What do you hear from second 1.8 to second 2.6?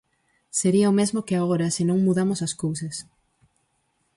non mudamos as